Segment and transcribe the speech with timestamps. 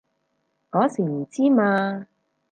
[0.71, 2.07] 嗰時唔知嘛